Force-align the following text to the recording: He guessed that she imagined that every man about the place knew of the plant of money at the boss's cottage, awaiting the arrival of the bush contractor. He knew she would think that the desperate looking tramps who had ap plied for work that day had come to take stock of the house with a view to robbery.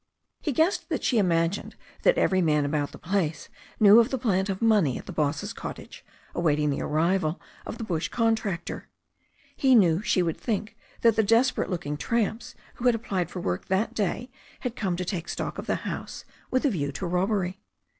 He 0.41 0.51
guessed 0.51 0.89
that 0.89 1.03
she 1.03 1.19
imagined 1.19 1.75
that 2.01 2.17
every 2.17 2.41
man 2.41 2.65
about 2.65 2.91
the 2.91 2.97
place 2.97 3.49
knew 3.79 3.99
of 3.99 4.09
the 4.09 4.17
plant 4.17 4.49
of 4.49 4.59
money 4.59 4.97
at 4.97 5.05
the 5.05 5.11
boss's 5.11 5.53
cottage, 5.53 6.03
awaiting 6.33 6.71
the 6.71 6.81
arrival 6.81 7.39
of 7.67 7.77
the 7.77 7.83
bush 7.83 8.07
contractor. 8.07 8.89
He 9.55 9.75
knew 9.75 10.01
she 10.01 10.23
would 10.23 10.37
think 10.41 10.75
that 11.01 11.17
the 11.17 11.21
desperate 11.23 11.69
looking 11.69 11.97
tramps 11.97 12.55
who 12.77 12.87
had 12.87 12.95
ap 12.95 13.03
plied 13.03 13.29
for 13.29 13.41
work 13.41 13.65
that 13.67 13.93
day 13.93 14.31
had 14.61 14.75
come 14.75 14.95
to 14.97 15.05
take 15.05 15.29
stock 15.29 15.59
of 15.59 15.67
the 15.67 15.75
house 15.85 16.25
with 16.49 16.65
a 16.65 16.71
view 16.71 16.91
to 16.93 17.05
robbery. 17.05 17.59